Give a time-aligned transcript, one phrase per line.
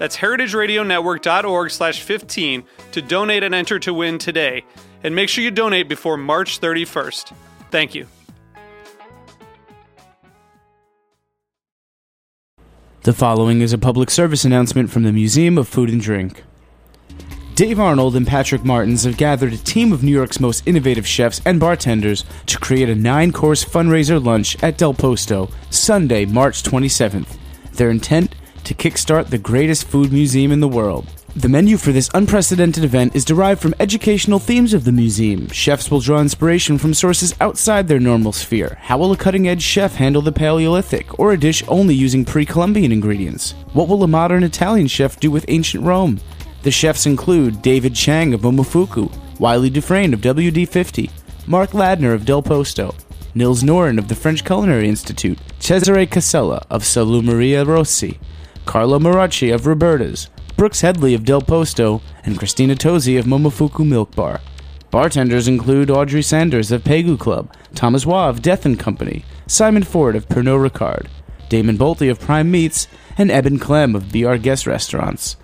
[0.00, 4.64] That's heritageradionetwork.org slash 15 to donate and enter to win today.
[5.04, 7.34] And make sure you donate before March 31st.
[7.70, 8.06] Thank you.
[13.02, 16.44] The following is a public service announcement from the Museum of Food and Drink.
[17.54, 21.42] Dave Arnold and Patrick Martins have gathered a team of New York's most innovative chefs
[21.44, 27.36] and bartenders to create a nine course fundraiser lunch at Del Posto, Sunday, March 27th.
[27.72, 28.34] Their intent
[28.70, 31.04] to kickstart the greatest food museum in the world.
[31.34, 35.48] The menu for this unprecedented event is derived from educational themes of the museum.
[35.48, 38.78] Chefs will draw inspiration from sources outside their normal sphere.
[38.80, 42.46] How will a cutting edge chef handle the Paleolithic, or a dish only using pre
[42.46, 43.56] Columbian ingredients?
[43.72, 46.20] What will a modern Italian chef do with ancient Rome?
[46.62, 51.10] The chefs include David Chang of Momofuku, Wylie Dufresne of WD50,
[51.48, 52.94] Mark Ladner of Del Posto,
[53.34, 58.20] Nils Noren of the French Culinary Institute, Cesare Casella of Salumeria Rossi,
[58.66, 64.14] Carlo Mirarchi of Roberta's, Brooks Headley of Del Posto, and Christina Tosi of Momofuku Milk
[64.14, 64.40] Bar.
[64.90, 70.28] Bartenders include Audrey Saunders of Pegu Club, Thomas Waugh of Death Company, Simon Ford of
[70.28, 71.06] Pernod Ricard,
[71.48, 74.38] Damon Boelte of Prime Meats, and Eben Klemm of B.R.
[74.38, 75.36] Guest Restaurants.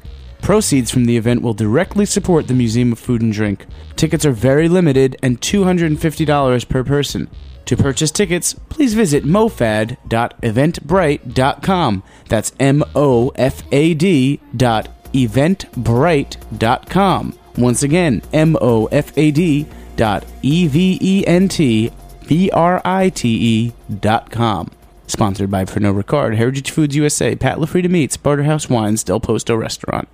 [0.43, 3.67] Proceeds from the event will directly support the Museum of Food and Drink.
[3.97, 7.29] Tickets are very limited and $250 per person.
[7.67, 12.03] To purchase tickets, please visit mofad.eventbrite.com.
[12.29, 17.39] That's M O F A D dot eventbrite.com.
[17.59, 19.67] Once again, M O F A D
[19.97, 21.91] dot E V E N T
[22.29, 24.71] B R I T E dot com.
[25.09, 30.09] Sponsored by Pernod Ricard, Heritage Foods USA, Pat LaFrieda Meats, Barterhouse Wines, Del Posto Restaurant.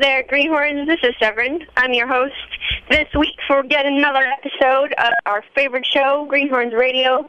[0.00, 0.86] There, Greenhorns.
[0.86, 1.66] This is Severine.
[1.74, 2.34] I'm your host
[2.90, 7.26] this week for yet another episode of our favorite show, Greenhorns Radio,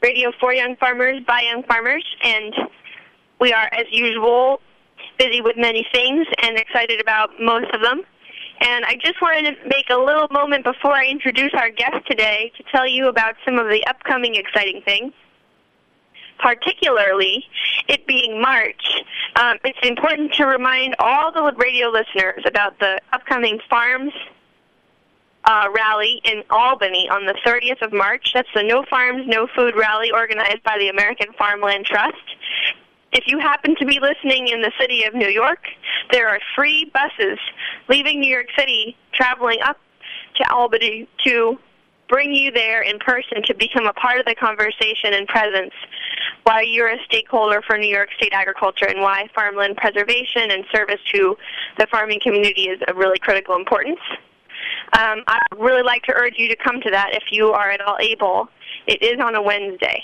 [0.00, 2.04] radio for young farmers by young farmers.
[2.22, 2.54] And
[3.40, 4.60] we are, as usual,
[5.18, 8.02] busy with many things and excited about most of them.
[8.60, 12.52] And I just wanted to make a little moment before I introduce our guest today
[12.56, 15.12] to tell you about some of the upcoming exciting things.
[16.38, 17.44] Particularly,
[17.88, 19.04] it being March,
[19.36, 24.12] um, it's important to remind all the radio listeners about the upcoming Farms
[25.44, 28.30] uh, rally in Albany on the 30th of March.
[28.34, 32.16] That's the No Farms, No Food rally organized by the American Farmland Trust.
[33.12, 35.60] If you happen to be listening in the city of New York,
[36.10, 37.38] there are free buses
[37.88, 39.78] leaving New York City traveling up
[40.36, 41.58] to Albany to
[42.08, 45.72] bring you there in person to become a part of the conversation and presence
[46.44, 51.00] why you're a stakeholder for New York State agriculture and why farmland preservation and service
[51.12, 51.36] to
[51.78, 54.00] the farming community is of really critical importance.
[54.98, 57.70] Um, I would really like to urge you to come to that if you are
[57.70, 58.48] at all able.
[58.86, 60.02] It is on a Wednesday.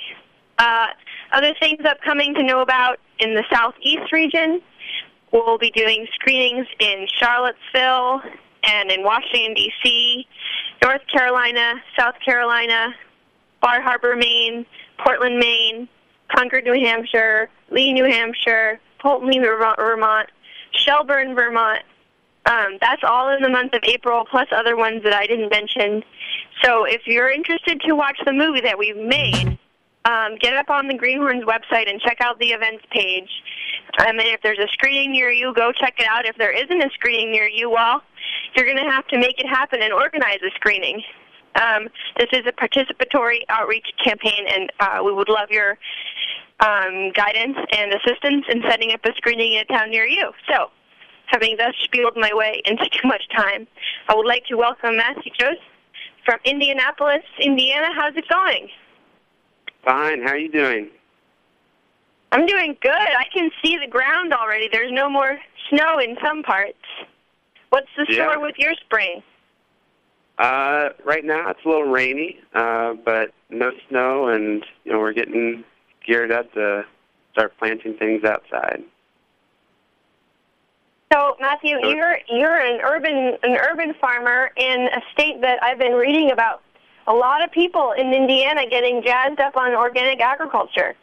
[0.58, 0.88] Uh,
[1.32, 4.60] other things upcoming to know about in the southeast region,
[5.32, 8.22] we'll be doing screenings in Charlottesville
[8.64, 10.26] and in Washington, D.C.,
[10.82, 12.94] North Carolina, South Carolina,
[13.60, 14.66] Bar Harbor, Maine,
[14.98, 15.88] Portland, Maine,
[16.34, 20.28] Concord, New Hampshire, Lee, New Hampshire, Poultney, Vermont,
[20.72, 21.82] Shelburne, Vermont.
[22.46, 26.02] Um, that's all in the month of April, plus other ones that I didn't mention.
[26.62, 29.58] So if you're interested to watch the movie that we've made,
[30.04, 33.28] um, get up on the Greenhorns website and check out the events page.
[33.98, 36.24] Um, and if there's a screening near you, go check it out.
[36.24, 38.02] If there isn't a screening near you, well,
[38.54, 41.02] you're going to have to make it happen and organize a screening.
[41.56, 41.88] Um,
[42.18, 45.78] this is a participatory outreach campaign, and uh, we would love your
[46.60, 50.30] um, guidance and assistance in setting up a screening in a town near you.
[50.48, 50.70] So,
[51.26, 53.66] having thus spieled my way into too much time,
[54.08, 55.60] I would like to welcome Matthew Jose
[56.24, 57.88] from Indianapolis, Indiana.
[57.94, 58.68] How's it going?
[59.84, 60.22] Fine.
[60.22, 60.90] How are you doing?
[62.32, 62.92] I'm doing good.
[62.92, 64.68] I can see the ground already.
[64.70, 65.38] There's no more
[65.68, 66.78] snow in some parts.
[67.70, 68.30] What's the Yeah.
[68.30, 69.22] score with your spring?
[70.40, 75.12] Uh, right now it's a little rainy, uh, but no snow, and you know we're
[75.12, 75.62] getting
[76.06, 76.82] geared up to
[77.32, 78.82] start planting things outside.
[81.12, 85.92] So Matthew, you're you're an urban an urban farmer in a state that I've been
[85.92, 86.62] reading about.
[87.06, 90.94] A lot of people in Indiana getting jazzed up on organic agriculture.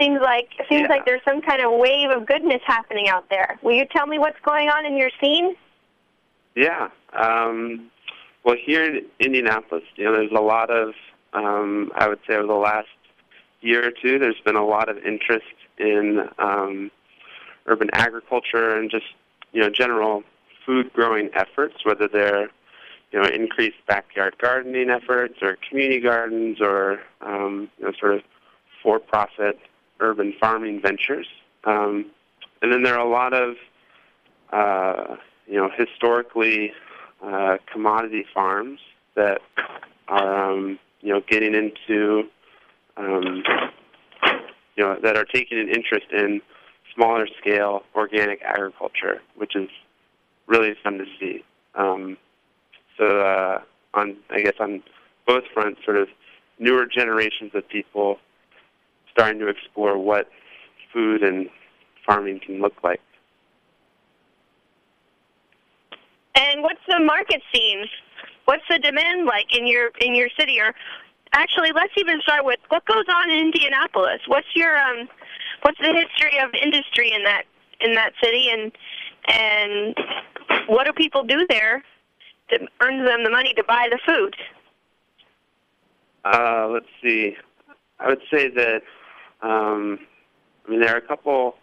[0.00, 0.88] Seems like seems Yeah.
[0.88, 3.60] like there's some kind of wave of goodness happening out there.
[3.62, 5.54] Will you tell me what's going on in your scene?
[6.56, 6.88] Yeah.
[7.12, 7.91] Um,
[8.44, 10.94] well, here in Indianapolis, you know, there's a lot of,
[11.32, 12.88] um, I would say, over the last
[13.60, 16.90] year or two, there's been a lot of interest in um,
[17.66, 19.06] urban agriculture and just,
[19.52, 20.24] you know, general
[20.66, 22.48] food growing efforts, whether they're,
[23.12, 28.22] you know, increased backyard gardening efforts or community gardens or, um, you know, sort of
[28.82, 29.58] for-profit
[30.00, 31.26] urban farming ventures.
[31.64, 32.06] Um,
[32.60, 33.54] and then there are a lot of,
[34.52, 35.16] uh,
[35.46, 36.72] you know, historically
[37.22, 38.80] uh, commodity farms
[39.14, 39.40] that
[40.08, 42.24] are, um, you know, getting into,
[42.96, 43.42] um,
[44.76, 46.40] you know, that are taking an interest in
[46.94, 49.68] smaller scale organic agriculture, which is
[50.46, 51.44] really fun to see.
[51.74, 52.16] Um,
[52.98, 53.60] so, uh,
[53.94, 54.82] on I guess on
[55.26, 56.08] both fronts, sort of
[56.58, 58.18] newer generations of people
[59.10, 60.28] starting to explore what
[60.92, 61.48] food and
[62.06, 63.00] farming can look like.
[66.34, 67.86] And what's the market scene?
[68.46, 70.58] What's the demand like in your in your city?
[70.60, 70.74] Or
[71.32, 74.20] actually, let's even start with what goes on in Indianapolis.
[74.26, 75.08] What's your um,
[75.62, 77.44] what's the history of industry in that
[77.80, 78.72] in that city, and
[79.28, 79.96] and
[80.68, 81.82] what do people do there
[82.50, 84.34] that earns them the money to buy the food?
[86.24, 87.36] Uh, let's see.
[87.98, 88.82] I would say that
[89.42, 89.98] um,
[90.66, 91.56] I mean there are a couple,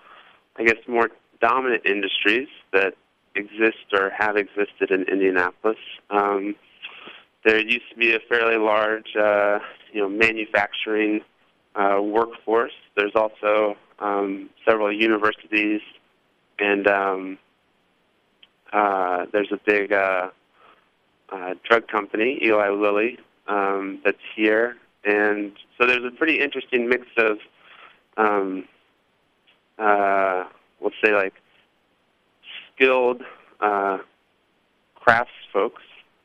[0.58, 1.10] I guess, more
[1.42, 2.96] dominant industries that
[3.36, 5.78] exist or have existed in Indianapolis.
[6.10, 6.56] Um,
[7.46, 9.60] there used to be a fairly large, uh,
[9.94, 11.22] you know, manufacturing
[11.76, 12.74] uh, workforce.
[12.96, 15.82] There's also um, several universities,
[16.60, 17.38] and um,
[18.74, 20.30] uh, there's a big uh,
[21.32, 27.06] uh, drug company, Eli Lilly, um, that's here, and so there's a pretty interesting mix
[27.18, 27.38] of,
[28.18, 28.66] um,
[29.78, 30.44] uh,
[30.82, 31.34] let's say, like
[32.80, 33.22] skilled
[33.60, 33.98] uh,
[34.96, 35.84] crafts folks,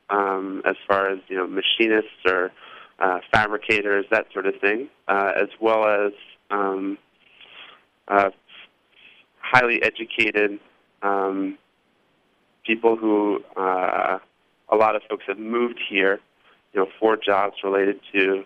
[0.09, 2.51] um, as far as you know, machinists or
[2.99, 6.13] uh, fabricators, that sort of thing, uh, as well as
[6.51, 6.97] um,
[8.07, 8.29] uh,
[9.39, 10.59] highly educated
[11.01, 11.57] um,
[12.65, 14.17] people who uh,
[14.69, 16.19] a lot of folks have moved here,
[16.73, 18.43] you know, for jobs related to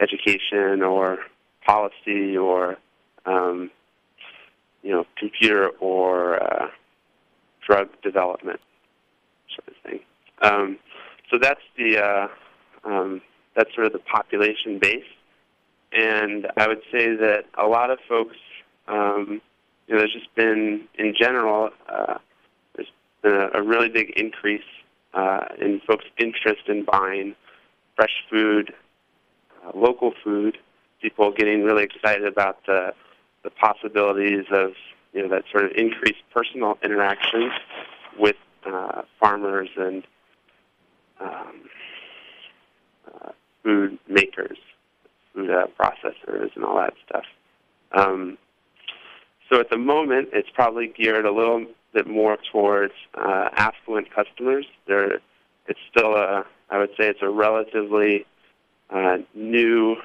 [0.00, 1.18] education or
[1.66, 2.76] policy or
[3.24, 3.70] um,
[4.82, 6.66] you know, computer or uh,
[7.66, 8.60] drug development
[9.54, 10.00] sort of thing.
[10.42, 10.78] Um,
[11.30, 12.28] so that's the uh,
[12.88, 13.22] um,
[13.56, 15.04] that's sort of the population base,
[15.92, 18.36] and I would say that a lot of folks,
[18.88, 19.40] um,
[19.86, 22.18] you know, there's just been in general, uh,
[22.74, 22.90] there's
[23.22, 24.62] been a, a really big increase
[25.14, 27.34] uh, in folks' interest in buying
[27.96, 28.72] fresh food,
[29.64, 30.58] uh, local food.
[31.00, 32.94] People getting really excited about the
[33.42, 34.72] the possibilities of
[35.12, 37.50] you know that sort of increased personal interaction
[38.18, 38.36] with
[38.66, 40.04] uh, farmers and
[41.20, 41.62] um,
[43.12, 43.30] uh,
[43.62, 44.58] food makers,
[45.34, 47.24] food uh, processors, and all that stuff.
[47.92, 48.38] Um,
[49.50, 54.66] so at the moment, it's probably geared a little bit more towards uh, affluent customers.
[54.86, 55.18] There,
[55.66, 58.24] it's still a, I would say, it's a relatively
[58.88, 59.96] uh, new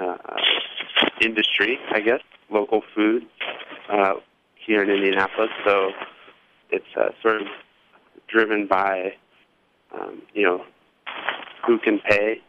[0.00, 0.16] uh,
[1.20, 3.26] industry, I guess, local food
[3.90, 4.14] uh,
[4.54, 5.50] here in Indianapolis.
[5.64, 5.90] So
[6.70, 7.48] it's uh, sort of
[8.28, 9.14] driven by,
[9.92, 10.64] um, you know,
[11.66, 12.40] who can pay,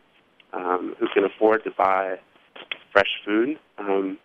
[0.53, 2.19] um, who can afford to buy
[2.91, 3.59] fresh food.
[3.77, 4.17] Um,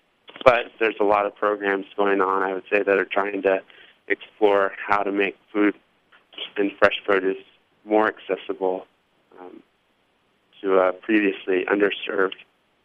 [0.44, 3.62] but there's a lot of programs going on, I would say, that are trying to
[4.08, 5.75] explore how to make food
[6.56, 7.42] and fresh produce
[7.85, 8.87] more accessible
[9.40, 9.62] um,
[10.61, 12.35] to uh, previously underserved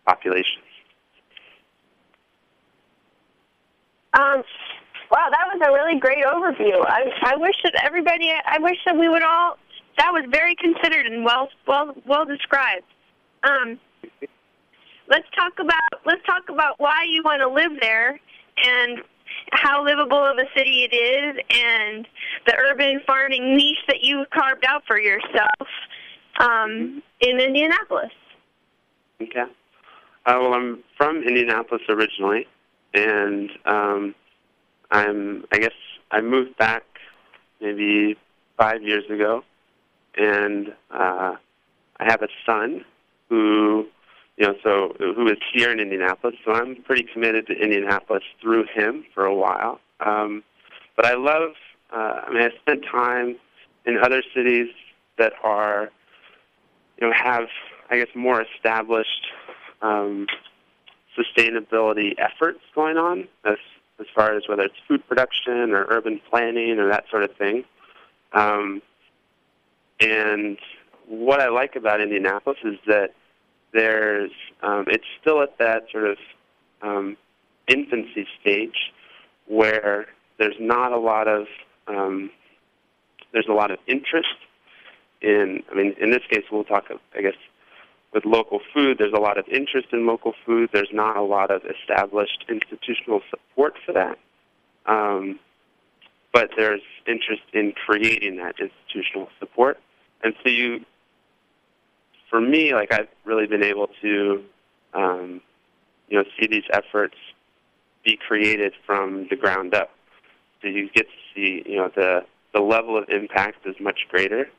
[0.05, 0.70] populations.
[4.13, 4.43] Um,
[5.09, 6.83] wow, that was a really great overview.
[6.85, 9.57] I, I wish that everybody, I wish that we would all.
[9.97, 12.85] That was very considered and well, well, well described.
[13.43, 13.79] Um,
[15.09, 18.19] let's talk about let's talk about why you want to live there
[18.65, 18.99] and
[19.51, 22.07] how livable of a city it is and
[22.45, 25.67] the urban farming niche that you carved out for yourself
[26.39, 28.11] um, in Indianapolis.
[29.21, 29.41] Okay.
[30.25, 32.47] Uh, well, I'm from Indianapolis originally,
[32.93, 34.15] and um,
[34.91, 35.45] I'm.
[35.51, 35.73] I guess
[36.11, 36.83] I moved back
[37.61, 38.17] maybe
[38.57, 39.43] five years ago,
[40.15, 41.35] and uh,
[41.99, 42.83] I have a son
[43.29, 43.85] who,
[44.37, 46.35] you know, so who is here in Indianapolis.
[46.45, 49.79] So I'm pretty committed to Indianapolis through him for a while.
[49.99, 50.43] Um,
[50.95, 51.51] but I love.
[51.93, 53.35] Uh, I mean, I spent time
[53.85, 54.67] in other cities
[55.17, 55.91] that are,
[56.99, 57.47] you know, have
[57.89, 59.27] I guess more established
[59.81, 60.27] um,
[61.17, 63.57] sustainability efforts going on as
[63.99, 67.63] as far as whether it's food production or urban planning or that sort of thing.
[68.33, 68.81] Um,
[69.99, 70.57] and
[71.07, 73.13] what I like about Indianapolis is that
[73.73, 74.31] there's
[74.63, 76.17] um, it's still at that sort of
[76.81, 77.17] um,
[77.67, 78.91] infancy stage
[79.47, 80.07] where
[80.39, 81.45] there's not a lot of
[81.87, 82.31] um,
[83.33, 84.35] there's a lot of interest
[85.21, 85.63] in.
[85.71, 86.85] I mean, in this case, we'll talk.
[87.15, 87.35] I guess
[88.13, 90.69] with local food, there's a lot of interest in local food.
[90.73, 94.17] There's not a lot of established institutional support for that.
[94.85, 95.39] Um,
[96.33, 99.79] but there's interest in creating that institutional support.
[100.23, 100.85] And so you,
[102.29, 104.43] for me, like I've really been able to,
[104.93, 105.41] um,
[106.09, 107.15] you know, see these efforts
[108.03, 109.91] be created from the ground up.
[110.61, 114.49] So you get to see, you know, the the level of impact is much greater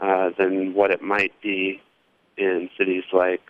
[0.00, 1.80] uh, than what it might be
[2.36, 3.42] in cities like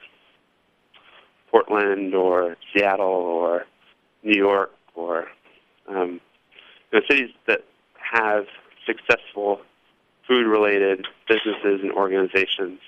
[1.50, 3.66] Portland or Seattle or
[4.22, 5.26] New York or
[5.88, 6.20] um,
[6.92, 8.46] you know, cities that have
[8.86, 9.60] successful
[10.26, 12.80] food-related businesses and organizations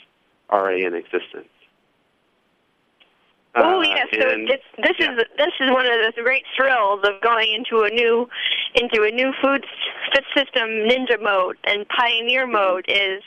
[0.50, 1.48] already in existence.
[3.56, 5.12] Oh uh, yes, so this yeah.
[5.12, 8.28] is this is one of the great thrills of going into a new
[8.74, 9.64] into a new food
[10.34, 13.22] system ninja mode and pioneer mode is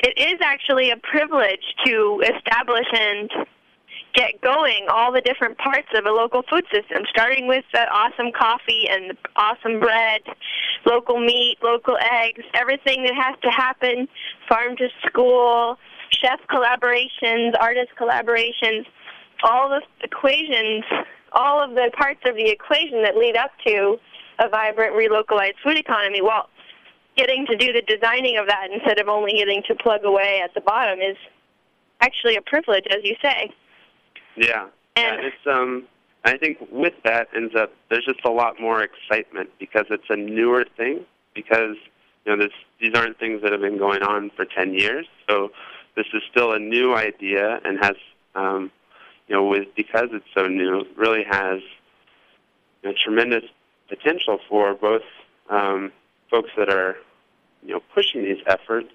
[0.00, 3.30] it is actually a privilege to establish and
[4.14, 8.32] get going all the different parts of a local food system, starting with the awesome
[8.32, 10.20] coffee and the awesome bread,
[10.86, 14.08] local meat, local eggs, everything that has to happen,
[14.48, 15.76] farm to school,
[16.10, 18.86] chef collaborations, artist collaborations,
[19.44, 20.84] all the equations,
[21.32, 23.96] all of the parts of the equation that lead up to
[24.40, 26.22] a vibrant relocalized food economy.
[26.22, 26.48] Well,
[27.18, 30.54] getting to do the designing of that instead of only getting to plug away at
[30.54, 31.16] the bottom is
[32.00, 33.50] actually a privilege, as you say.
[34.36, 35.86] Yeah, and yeah, it's um.
[36.24, 40.16] I think with that ends up there's just a lot more excitement because it's a
[40.16, 41.76] newer thing because
[42.24, 45.50] you know this these aren't things that have been going on for 10 years so
[45.96, 47.94] this is still a new idea and has
[48.34, 48.70] um,
[49.28, 51.60] you know with because it's so new really has
[52.82, 53.44] you know, tremendous
[53.88, 55.02] potential for both
[55.50, 55.92] um,
[56.30, 56.96] folks that are
[57.64, 58.92] you know, pushing these efforts,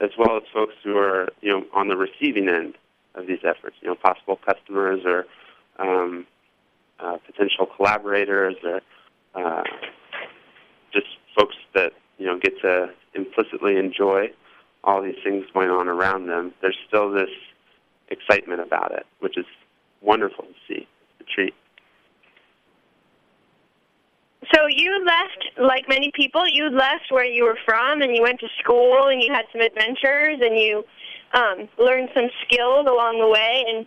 [0.00, 2.74] as well as folks who are, you know, on the receiving end
[3.14, 5.26] of these efforts, you know, possible customers or
[5.78, 6.26] um,
[7.00, 8.80] uh, potential collaborators or
[9.34, 9.62] uh,
[10.92, 11.06] just
[11.36, 14.30] folks that, you know, get to implicitly enjoy
[14.82, 16.52] all these things going on around them.
[16.60, 17.30] There's still this
[18.08, 19.46] excitement about it, which is
[20.00, 20.86] wonderful to see.
[21.18, 21.54] It's a treat.
[24.52, 28.40] So you left, like many people, you left where you were from, and you went
[28.40, 30.84] to school, and you had some adventures, and you
[31.32, 33.86] um, learned some skills along the way, and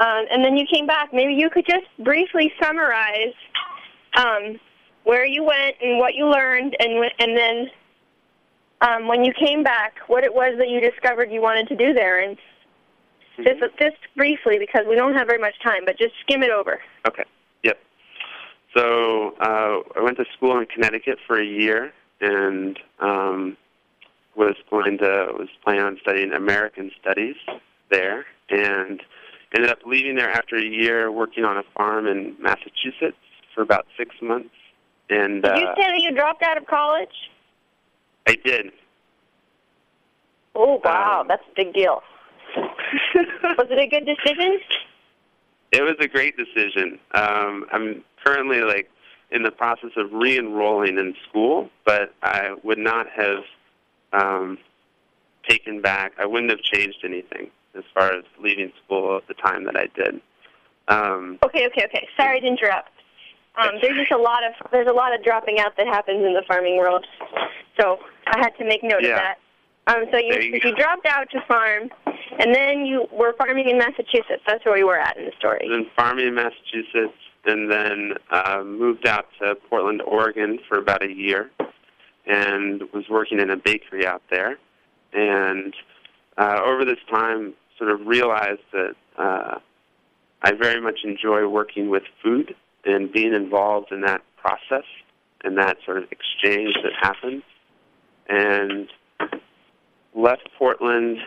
[0.00, 1.12] um, and then you came back.
[1.12, 3.34] Maybe you could just briefly summarize
[4.16, 4.60] um,
[5.04, 7.66] where you went and what you learned, and and then
[8.80, 11.92] um, when you came back, what it was that you discovered you wanted to do
[11.92, 13.42] there, and mm-hmm.
[13.42, 16.80] just just briefly because we don't have very much time, but just skim it over.
[17.06, 17.24] Okay.
[18.78, 23.56] So uh, I went to school in Connecticut for a year and um,
[24.36, 27.34] was going to was planning on studying American Studies
[27.90, 29.02] there, and
[29.52, 33.16] ended up leaving there after a year, working on a farm in Massachusetts
[33.52, 34.50] for about six months.
[35.10, 37.30] And did you uh, say that you dropped out of college?
[38.28, 38.66] I did.
[40.54, 42.00] Oh wow, um, that's a big deal.
[42.56, 44.60] was it a good decision?
[45.72, 46.98] It was a great decision.
[47.12, 48.90] Um, I'm currently like
[49.30, 53.44] in the process of re-enrolling in school, but I would not have
[54.12, 54.58] um,
[55.48, 56.12] taken back.
[56.18, 59.86] I wouldn't have changed anything as far as leaving school at the time that I
[59.94, 60.20] did.
[60.88, 62.08] Um, okay, okay, okay.
[62.16, 62.90] Sorry to interrupt.
[63.56, 66.32] Um, there's just a lot of there's a lot of dropping out that happens in
[66.32, 67.04] the farming world,
[67.78, 69.08] so I had to make note yeah.
[69.08, 69.38] of that.
[69.88, 71.90] Um, so you you, you dropped out to farm,
[72.38, 74.42] and then you were farming in Massachusetts.
[74.46, 75.66] That's where we were at in the story.
[75.68, 81.12] Then farming in Massachusetts, and then uh, moved out to Portland, Oregon for about a
[81.12, 81.50] year,
[82.26, 84.58] and was working in a bakery out there.
[85.12, 85.74] And
[86.36, 89.58] uh, over this time, sort of realized that uh,
[90.42, 92.54] I very much enjoy working with food
[92.84, 94.84] and being involved in that process
[95.44, 97.42] and that sort of exchange that happens.
[98.28, 98.88] And
[100.14, 101.18] left Portland,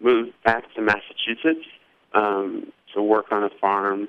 [0.00, 1.66] moved back to Massachusetts
[2.14, 4.08] um, to work on a farm,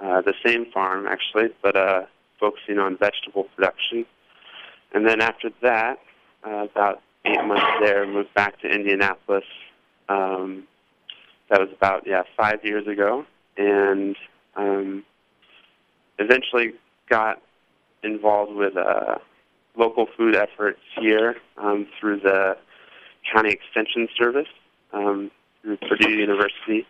[0.00, 2.02] uh, the same farm actually, but uh,
[2.38, 4.06] focusing on vegetable production.
[4.92, 5.98] And then after that,
[6.46, 9.44] uh, about eight months there, moved back to Indianapolis.
[10.08, 10.64] Um,
[11.50, 13.24] that was about yeah five years ago,
[13.56, 14.16] and
[14.56, 15.04] um,
[16.18, 16.72] eventually
[17.08, 17.40] got
[18.02, 19.16] involved with uh,
[19.76, 22.56] local food efforts here um, through the
[23.32, 24.48] County Extension Service
[24.92, 25.30] um,
[25.62, 26.86] through Purdue University,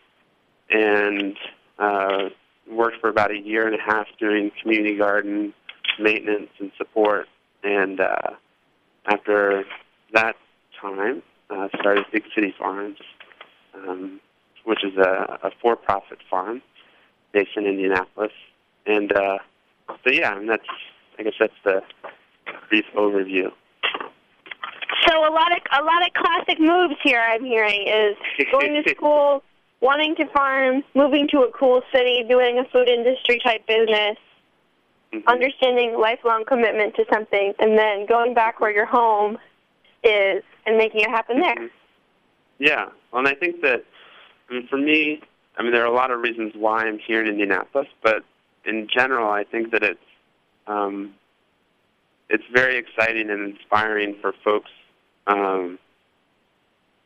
[0.71, 1.37] and
[1.79, 2.29] uh,
[2.71, 5.55] worked for about a year and a half doing community garden
[5.99, 7.27] maintenance and support.
[7.63, 8.31] And uh,
[9.07, 9.65] after
[10.13, 10.37] that
[10.81, 12.99] time, uh, started Big City Farms,
[13.75, 14.21] um,
[14.65, 16.63] which is a, a for-profit farm
[17.33, 18.33] based in Indianapolis.
[18.87, 19.39] And uh,
[19.89, 20.67] so, yeah, and that's
[21.19, 21.83] I guess that's the
[22.69, 23.51] brief overview.
[25.07, 27.21] So a lot of a lot of classic moves here.
[27.21, 28.17] I'm hearing is
[28.53, 29.43] going to school,
[29.81, 34.17] wanting to farm, moving to a cool city, doing a food industry type business,
[35.11, 35.27] Mm-hmm.
[35.27, 39.39] understanding lifelong commitment to something, and then going back where your home
[40.05, 41.55] is and making it happen there.
[41.57, 41.71] Mhm.
[42.59, 43.87] Yeah, well, and I think that
[44.51, 45.23] I mean, for me,
[45.57, 48.23] I mean, there are a lot of reasons why I'm here in Indianapolis, but
[48.67, 50.05] in general, I think that it's
[50.67, 51.15] um,
[52.29, 54.71] it's very exciting and inspiring for folks
[55.27, 55.79] um,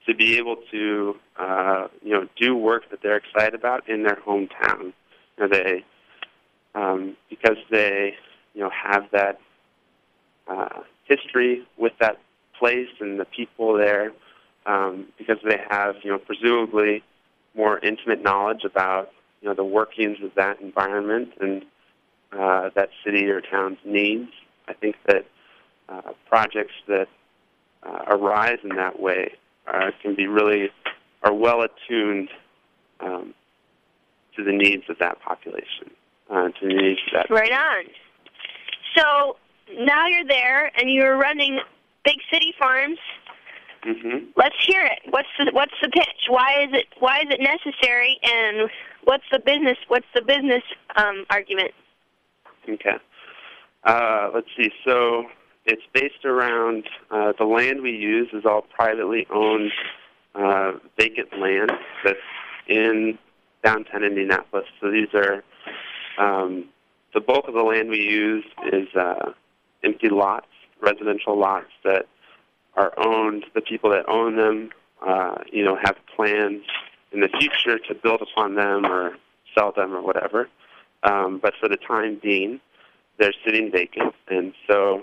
[0.07, 4.17] to be able to uh, you know do work that they're excited about in their
[4.17, 4.93] hometown.
[5.39, 5.85] You know, they
[6.75, 8.15] um, because they
[8.55, 9.39] you know have that
[10.49, 12.19] uh, history with that
[12.59, 14.13] place and the people there,
[14.67, 17.03] um, because they have you know presumably
[17.55, 21.65] more intimate knowledge about you know the workings of that environment and
[22.33, 24.31] uh, that city or town's needs.
[24.69, 25.27] I think that
[25.89, 27.09] uh, projects that
[27.83, 29.35] uh, arise in that way
[29.67, 30.71] uh, can be really
[31.23, 32.29] are well attuned
[33.01, 33.35] um,
[34.37, 35.91] to the needs of that population,
[36.31, 37.31] uh, to the needs of that.
[37.31, 37.85] Right on.
[38.97, 39.37] So
[39.79, 41.61] now you're there and you're running
[42.05, 42.99] big city farms.
[43.85, 45.01] hmm Let's hear it.
[45.11, 46.29] What's the what's the pitch?
[46.29, 48.19] Why is it why is it necessary?
[48.23, 48.71] And
[49.05, 50.63] what's the business what's the business
[50.97, 51.73] um, argument?
[52.69, 52.97] Okay.
[53.85, 54.71] Uh, let's see.
[54.85, 55.25] So
[55.65, 59.71] it's based around uh, the land we use is all privately owned
[60.35, 61.71] uh, vacant land
[62.05, 62.19] that's
[62.69, 63.19] in
[63.65, 64.67] downtown Indianapolis.
[64.81, 65.45] So these are
[66.19, 66.65] um,
[67.15, 69.33] the bulk of the land we use is uh,
[69.85, 70.47] empty lots,
[70.81, 72.07] residential lots that
[72.75, 73.45] are owned.
[73.55, 74.71] The people that own them,
[75.07, 76.65] uh, you know, have plans
[77.13, 79.17] in the future to build upon them or
[79.57, 80.49] sell them or whatever.
[81.03, 82.61] Um, but for the time being,
[83.19, 85.03] they're sitting vacant, and so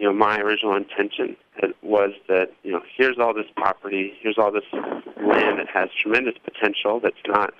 [0.00, 1.36] you know my original intention
[1.82, 6.34] was that you know here's all this property, here's all this land that has tremendous
[6.42, 7.52] potential that's not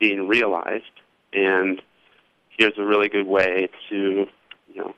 [0.00, 0.84] being realized,
[1.34, 1.82] and
[2.58, 4.26] here's a really good way to
[4.72, 4.94] you know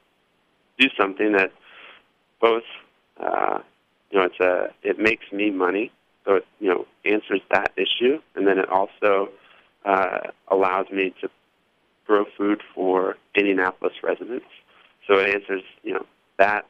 [0.78, 1.50] do something that
[2.40, 2.62] both
[3.20, 3.58] uh,
[4.12, 5.90] you know it's a it makes me money,
[6.24, 9.30] so it you know answers that issue, and then it also
[9.84, 11.28] uh, allows me to
[12.06, 14.46] grow food for Indianapolis residents.
[15.08, 16.06] So it answers, you know,
[16.38, 16.66] that,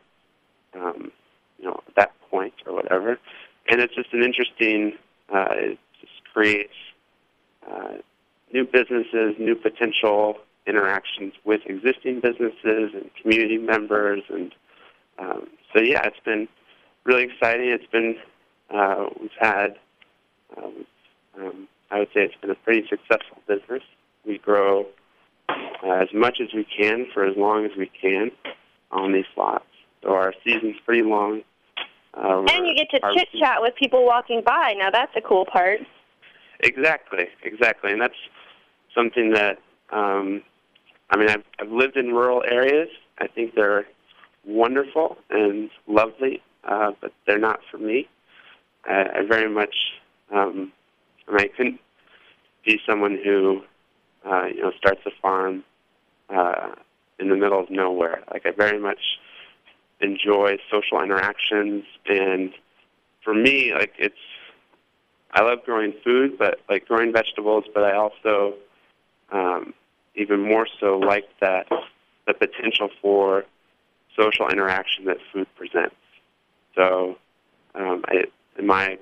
[0.75, 1.13] um,
[1.59, 3.19] you know, that point or whatever.
[3.71, 4.95] And it's just an interesting,
[5.33, 6.75] uh, it just creates
[7.71, 7.95] uh,
[8.53, 14.23] new businesses, new potential interactions with existing businesses and community members.
[14.29, 14.55] And
[15.19, 16.49] um, so, yeah, it's been
[17.05, 17.69] really exciting.
[17.69, 18.17] It's been,
[18.71, 19.77] uh, we've had,
[20.57, 20.71] uh,
[21.39, 23.83] um, I would say it's been a pretty successful business.
[24.27, 24.87] We grow
[25.49, 28.31] uh, as much as we can for as long as we can
[28.91, 29.65] on these lots.
[30.03, 31.43] So our season's pretty long.
[32.15, 34.75] Uh, And you get to chit chat with people walking by.
[34.77, 35.81] Now that's a cool part.
[36.61, 38.15] Exactly, exactly, and that's
[38.95, 39.59] something that
[39.91, 40.43] um,
[41.11, 41.29] I mean.
[41.29, 42.89] I've, I've lived in rural areas.
[43.19, 43.87] I think they're
[44.47, 48.09] wonderful and lovely, uh, but they're not for me.
[48.85, 49.75] I, I very much,
[50.33, 50.73] um,
[51.27, 51.81] I mean, I couldn't
[52.65, 53.63] be someone who,
[54.29, 55.65] uh, you know, starts a farm
[56.31, 56.71] uh,
[57.19, 58.23] in the middle of nowhere.
[58.33, 59.01] Like I very much
[60.01, 62.53] enjoy social interactions, and
[63.23, 64.15] for me, like it's
[65.33, 68.55] I love growing food, but like growing vegetables, but I also
[69.31, 69.75] um,
[70.15, 71.69] even more so like that
[72.27, 73.45] the potential for
[74.19, 75.95] social interaction that food presents.
[76.75, 77.17] So,
[77.75, 78.25] um, I,
[78.59, 78.99] in my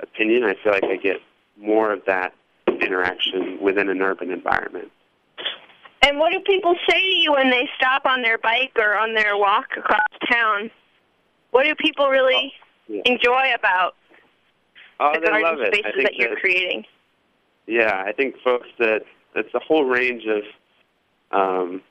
[0.00, 1.20] opinion, I feel like I get
[1.56, 2.34] more of that
[2.80, 4.90] interaction within an urban environment.
[6.08, 9.12] And what do people say to you when they stop on their bike or on
[9.14, 10.00] their walk across
[10.32, 10.70] town?
[11.50, 12.54] What do people really
[12.88, 13.02] Yeah.
[13.04, 13.94] enjoy about
[15.00, 16.86] Oh, the garden spaces that you're creating?
[17.66, 20.44] Yeah, I think folks that it's a whole range of
[21.30, 21.82] um,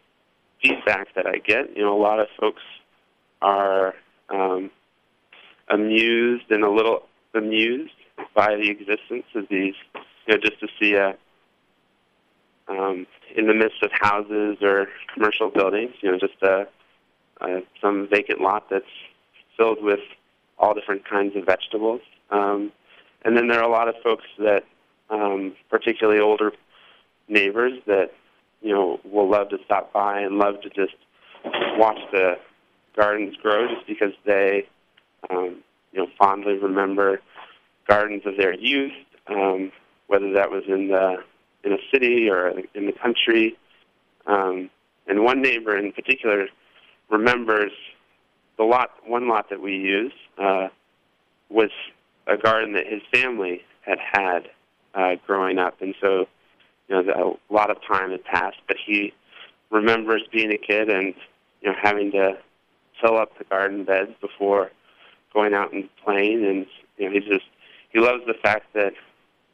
[0.64, 1.78] feedback that I get.
[1.78, 2.64] You know, a lot of folks
[3.44, 3.94] are
[4.30, 4.72] um,
[5.70, 7.04] amused and a little
[7.36, 7.94] amused
[8.34, 9.76] by the existence of these.
[10.26, 11.16] You know, just to see a
[12.68, 15.94] um, in the midst of houses or commercial buildings.
[16.02, 16.68] You know, just a,
[17.42, 18.86] a some vacant lot that's
[19.58, 20.00] filled with
[20.60, 22.02] all different kinds of vegetables.
[22.30, 22.72] Um,
[23.24, 24.64] and then there are a lot of folks that
[25.10, 26.52] um, particularly older
[27.28, 28.12] neighbors that
[28.62, 30.96] you know will love to stop by and love to just
[31.78, 32.38] watch the
[32.96, 34.68] gardens grow, just because they
[35.30, 35.58] um,
[35.92, 37.22] you know fondly remember
[37.88, 38.92] gardens of their youth,
[39.28, 39.72] um,
[40.08, 41.18] whether that was in the
[41.68, 43.58] in a city or in the country.
[44.26, 44.70] Um,
[45.08, 46.48] and one neighbor in particular
[47.10, 47.72] remembers
[48.58, 50.70] the lot, one lot that we use uh,
[51.50, 51.70] was
[52.26, 54.50] a garden that his family had had
[54.96, 56.28] uh, growing up, and so
[56.88, 58.58] you know a lot of time had passed.
[58.68, 59.14] But he
[59.70, 61.14] remembers being a kid and
[61.62, 62.38] you know having to
[63.02, 64.72] fill up the garden beds before
[65.34, 66.66] going out and playing, and
[66.98, 67.46] you know he just
[67.90, 68.94] he loves the fact that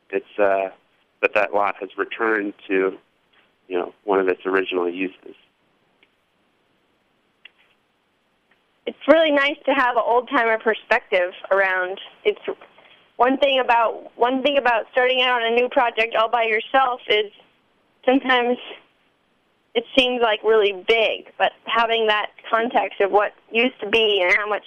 [0.09, 0.69] it's uh,
[1.23, 2.95] that that lot has returned to
[3.67, 5.35] you know one of its original uses.
[8.85, 11.99] It's really nice to have an old timer perspective around.
[12.25, 12.41] It's
[13.15, 16.99] one thing about one thing about starting out on a new project all by yourself
[17.09, 17.31] is
[18.05, 18.57] sometimes
[19.73, 24.35] it seems like really big, but having that context of what used to be and
[24.35, 24.65] how much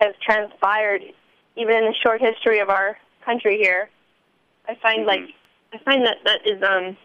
[0.00, 1.02] has transpired,
[1.56, 3.88] even in the short history of our country here,
[4.68, 5.41] I find like mm-hmm.
[5.72, 6.96] I find that that is um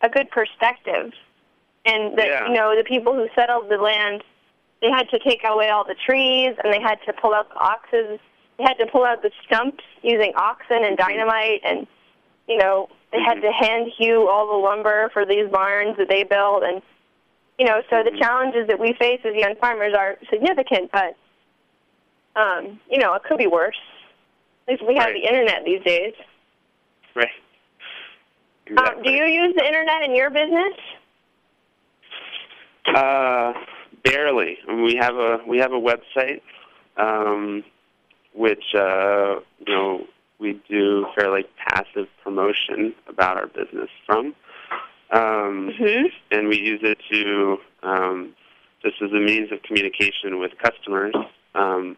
[0.00, 1.12] a good perspective,
[1.84, 2.46] and that Yeah.
[2.48, 4.22] you know the people who settled the land,
[4.80, 7.56] they had to take away all the trees and they had to pull out the
[7.58, 8.20] oxes.
[8.58, 11.86] They had to pull out the stumps using oxen and dynamite, and
[12.46, 16.22] you know they had to hand hew all the lumber for these barns that they
[16.22, 16.80] built, and
[17.58, 21.16] you know so the challenges that we face as young farmers are significant, but
[22.36, 23.78] um, you know it could be worse.
[24.68, 25.14] At least we have Right.
[25.22, 26.14] the internet these days.
[27.14, 27.30] Right.
[28.76, 30.74] Um, do you use the internet in your business?
[32.94, 33.52] Uh,
[34.04, 34.58] barely.
[34.66, 36.40] We have a we have a website,
[36.96, 37.64] um,
[38.34, 40.06] which uh, you know
[40.38, 44.34] we do fairly passive promotion about our business from,
[45.12, 48.34] um, hmm and we use it to um,
[48.82, 51.14] just as a means of communication with customers.
[51.54, 51.96] Um,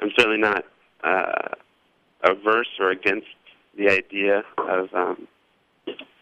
[0.00, 0.64] I'm certainly not
[1.04, 1.54] uh,
[2.24, 3.26] averse or against
[3.76, 5.28] the idea of um,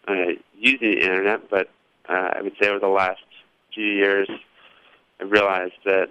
[0.07, 1.69] uh, using the internet, but
[2.09, 3.21] uh, I would say over the last
[3.73, 4.29] few years,
[5.19, 6.09] I realized that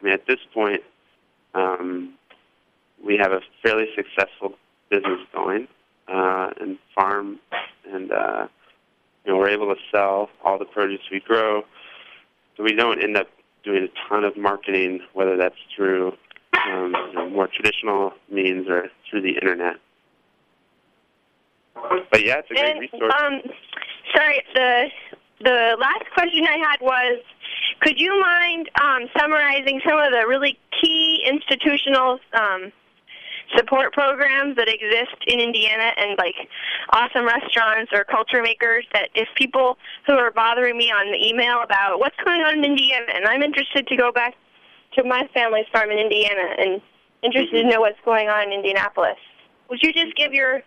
[0.00, 0.82] I mean, at this point,
[1.54, 2.14] um,
[3.04, 4.54] we have a fairly successful
[4.90, 5.68] business going
[6.08, 7.38] uh, and farm,
[7.90, 8.48] and uh,
[9.24, 11.64] you know we're able to sell all the produce we grow.
[12.56, 13.28] So we don't end up
[13.64, 16.16] doing a ton of marketing, whether that's through
[16.66, 19.76] um, you know, more traditional means or through the internet.
[21.74, 23.12] But yeah, it's a great And resource.
[23.20, 23.40] um,
[24.14, 24.86] sorry, the
[25.40, 27.20] the last question I had was,
[27.80, 32.72] could you mind um, summarizing some of the really key institutional um,
[33.56, 36.34] support programs that exist in Indiana and like
[36.92, 41.60] awesome restaurants or culture makers that if people who are bothering me on the email
[41.62, 44.34] about what's going on in Indiana and I'm interested to go back
[44.94, 46.80] to my family's farm in Indiana and
[47.22, 49.18] interested to know what's going on in Indianapolis.
[49.68, 50.62] Would you just give your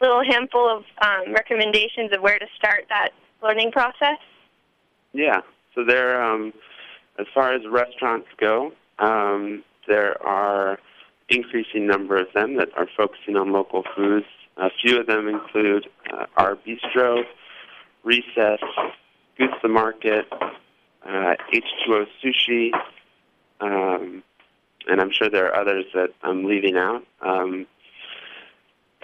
[0.00, 3.10] little handful of um, recommendations of where to start that
[3.42, 4.18] learning process?
[5.12, 5.40] Yeah.
[5.74, 6.52] So there, um,
[7.18, 10.78] as far as restaurants go, um, there are
[11.28, 14.26] increasing number of them that are focusing on local foods.
[14.56, 17.24] A few of them include uh, R Bistro,
[18.04, 18.60] Recess,
[19.36, 22.70] Goose the Market, uh, H2O Sushi,
[23.60, 24.22] um,
[24.88, 27.02] and I'm sure there are others that I'm leaving out.
[27.20, 27.66] Um,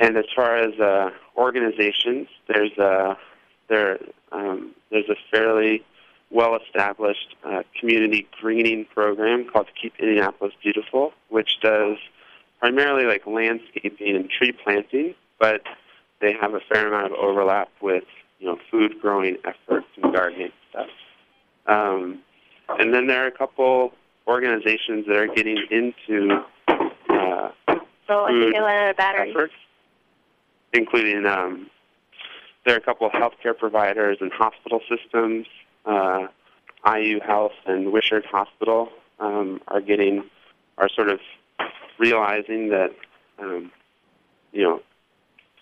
[0.02, 3.16] and as far as uh, organizations, there's a
[3.68, 3.98] there
[4.32, 5.84] um, there's a fairly
[6.30, 11.98] well-established uh, community greening program called Keep Indianapolis Beautiful, which does
[12.58, 15.62] primarily like landscaping and tree planting, but
[16.20, 18.04] they have a fair amount of overlap with
[18.40, 20.88] you know food growing efforts and gardening stuff.
[21.66, 22.18] Um,
[22.68, 23.92] and then there are a couple
[24.26, 27.50] organizations that are getting into uh,
[28.08, 29.30] So I Food think I ran out of battery.
[29.30, 29.54] efforts,
[30.72, 31.68] including um,
[32.64, 35.46] there are a couple of healthcare providers and hospital systems.
[35.84, 36.28] Uh,
[36.86, 38.88] IU Health and Wishard Hospital
[39.20, 40.24] um, are getting
[40.78, 41.20] are sort of
[41.98, 42.90] realizing that
[43.38, 43.70] um,
[44.52, 44.80] you know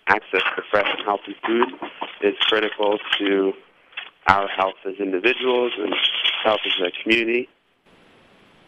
[0.07, 1.67] access to fresh and healthy food
[2.21, 3.53] is critical to
[4.27, 5.93] our health as individuals and
[6.43, 7.47] health as a community.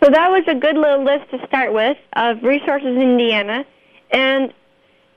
[0.04, 3.66] So that was a good little list to start with of resources in Indiana.
[4.12, 4.54] And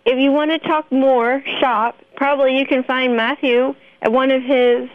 [0.06, 4.40] if you want to talk more shop, probably you can find Matthew at one of
[4.40, 4.88] his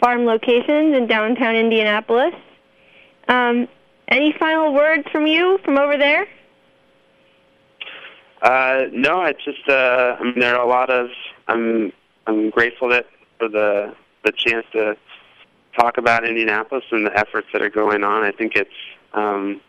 [0.00, 2.32] farm locations in downtown Indianapolis.
[3.26, 3.66] Um,
[4.08, 6.28] any final words from you from over there?
[8.40, 11.08] Uh, no, I just uh, I mean there are a lot of
[11.48, 11.92] I'm
[12.28, 13.06] I'm grateful that
[13.38, 14.96] for the the chance to
[15.76, 18.22] talk about Indianapolis and the efforts that are going on.
[18.22, 18.70] I think it's
[19.12, 19.60] um,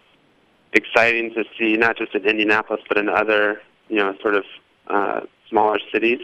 [0.73, 4.43] exciting to see not just in Indianapolis but in other you know sort of
[4.89, 6.21] uh, smaller cities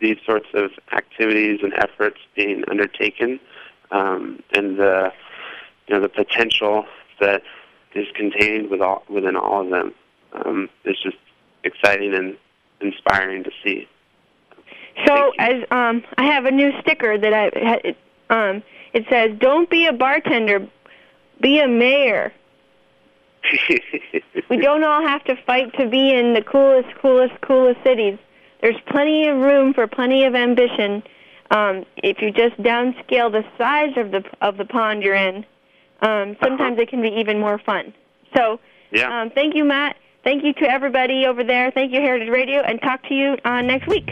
[0.00, 3.40] these sorts of activities and efforts being undertaken
[3.90, 5.12] um, and the
[5.86, 6.84] you know the potential
[7.20, 7.42] that
[7.94, 9.94] is contained with all, within all of them
[10.32, 11.16] um, is just
[11.64, 12.36] exciting and
[12.80, 13.88] inspiring to see.
[15.06, 17.94] So, as um, I have a new sticker that I
[18.28, 20.66] um, it says, "Don't be a bartender,
[21.40, 22.32] be a mayor."
[24.50, 28.18] We don't all have to fight to be in the coolest, coolest, coolest cities.
[28.60, 31.02] There's plenty of room for plenty of ambition
[31.50, 35.44] um, if you just downscale the size of the of the pond you're in.
[36.02, 37.94] Um, sometimes it can be even more fun.
[38.36, 38.60] So,
[38.92, 39.22] yeah.
[39.22, 39.96] um, thank you, Matt.
[40.24, 41.70] Thank you to everybody over there.
[41.70, 44.10] Thank you, Heritage Radio, and talk to you uh, next week.